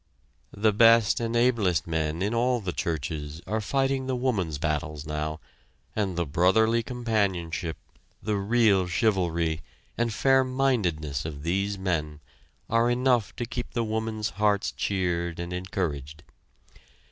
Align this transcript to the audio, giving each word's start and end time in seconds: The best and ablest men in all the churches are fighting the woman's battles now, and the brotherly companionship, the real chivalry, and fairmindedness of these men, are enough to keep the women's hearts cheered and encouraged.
The 0.57 0.73
best 0.73 1.19
and 1.19 1.35
ablest 1.35 1.85
men 1.85 2.23
in 2.23 2.33
all 2.33 2.59
the 2.59 2.71
churches 2.73 3.39
are 3.45 3.61
fighting 3.61 4.07
the 4.07 4.15
woman's 4.15 4.57
battles 4.57 5.05
now, 5.05 5.39
and 5.95 6.17
the 6.17 6.25
brotherly 6.25 6.81
companionship, 6.81 7.77
the 8.19 8.35
real 8.37 8.87
chivalry, 8.87 9.61
and 9.99 10.11
fairmindedness 10.11 11.23
of 11.23 11.43
these 11.43 11.77
men, 11.77 12.19
are 12.67 12.89
enough 12.89 13.35
to 13.35 13.45
keep 13.45 13.73
the 13.73 13.83
women's 13.83 14.31
hearts 14.41 14.71
cheered 14.71 15.39
and 15.39 15.53
encouraged. 15.53 16.23